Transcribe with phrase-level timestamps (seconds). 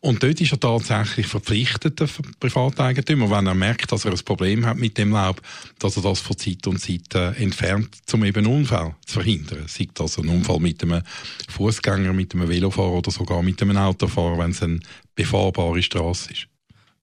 [0.00, 4.64] Und dort ist er tatsächlich verpflichtet, der Privateigentümer, wenn er merkt, dass er ein Problem
[4.66, 5.40] hat mit dem Laub,
[5.78, 9.64] dass er das von Zeit und Zeit äh, entfernt, um eben Unfall zu verhindern.
[9.66, 11.02] Sei das ein Unfall mit einem
[11.48, 14.80] Fußgänger, mit einem Velofahrer oder sogar mit einem Autofahrer, wenn es eine
[15.14, 16.48] befahrbare Straße ist.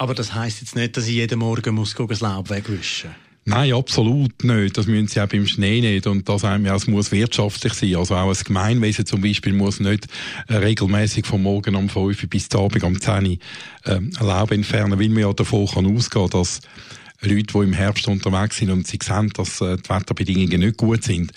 [0.00, 3.18] Aber das heisst jetzt nicht, dass ich jeden Morgen muss das Laub wegwischen muss.
[3.44, 4.78] Nein, absolut nicht.
[4.78, 6.06] Das müssen sie auch beim Schnee nicht.
[6.06, 7.96] Und das wir, es muss wirtschaftlich sein.
[7.96, 10.06] Also auch ein Gemeinwesen zum Beispiel muss nicht
[10.48, 13.36] äh, regelmäßig vom Morgen um 5 bis zum Abend um 10 Uhr
[13.84, 16.62] äh, Laub entfernen, weil man ja davon kann ausgehen dass
[17.20, 21.04] Leute, die im Herbst unterwegs sind und sie sehen, dass äh, die Wetterbedingungen nicht gut
[21.04, 21.32] sind,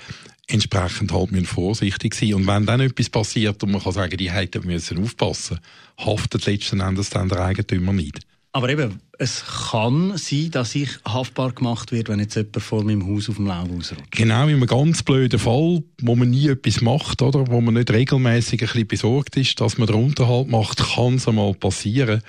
[0.48, 2.36] entsprechend halt müssen vorsichtig sein.
[2.36, 5.60] Und wenn dann etwas passiert und man kann sagen, die hätten müssen aufpassen,
[5.98, 8.22] haftet letzten Endes dann der Eigentümer nicht.
[8.56, 13.08] Aber eben, es kann sein, dass ich haftbar gemacht wird, wenn jetzt jemand vor meinem
[13.08, 14.12] Haus auf dem Laub ausrutscht.
[14.12, 17.48] Genau, in einem ganz blöden Fall, wo man nie etwas macht, oder?
[17.48, 21.28] Wo man nicht regelmäßig ein bisschen besorgt ist, dass man den Unterhalt macht, kann es
[21.28, 22.22] einmal passieren,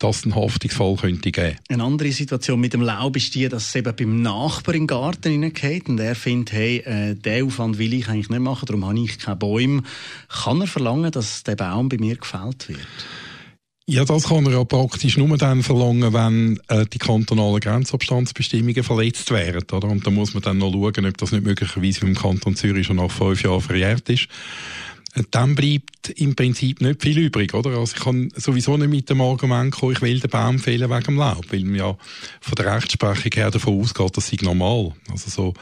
[0.00, 1.56] dass es einen Haftungsfall könnte geben.
[1.68, 5.30] Eine andere Situation mit dem Laub ist die, dass es eben beim Nachbar im Garten
[5.30, 8.98] hineingeht und er findet, hey, äh, den Aufwand will ich eigentlich nicht machen, darum habe
[8.98, 9.84] ich keine Bäume.
[10.28, 12.80] Kann er verlangen, dass der Baum bei mir gefällt wird?
[13.90, 19.32] Ja, das kann er ja praktisch nur dann verlangen, wenn äh, die kantonalen Grenzabstandsbestimmungen verletzt
[19.32, 19.66] werden.
[19.72, 19.88] Oder?
[19.88, 22.98] Und da muss man dann noch schauen, ob das nicht möglicherweise im Kanton Zürich schon
[22.98, 24.28] nach fünf Jahren verjährt ist.
[25.14, 27.70] Äh, dann bleibt im Prinzip nicht viel übrig, oder?
[27.70, 31.02] Also ich kann sowieso nicht mit dem Argument kommen, ich will den Baum fällen wegen
[31.02, 31.96] dem Laub, weil man ja
[32.40, 34.92] von der Rechtsprechung her davon ausgeht, das sei normal.
[35.10, 35.54] Also so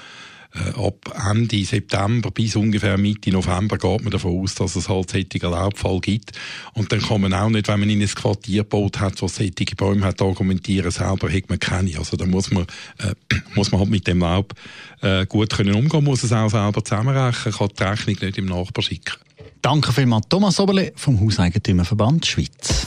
[0.76, 5.46] ab Ende September bis ungefähr Mitte November geht man davon aus, dass es halt solche
[5.46, 6.32] Laubfall gibt.
[6.72, 9.76] Und dann kann man auch nicht, wenn man in ein Quartier gebaut hat, was solche
[9.76, 11.98] Bäume hat, argumentieren, selber hat man keine.
[11.98, 12.64] Also da muss man,
[12.98, 13.14] äh,
[13.54, 14.54] muss man halt mit dem Laub
[15.02, 18.82] äh, gut können umgehen, muss es auch selber zusammenrechnen, kann die Rechnung nicht im Nachbar
[18.82, 19.14] schicken.
[19.60, 22.86] Danke vielmals, Thomas Oberle vom Hauseigentümerverband Schweiz.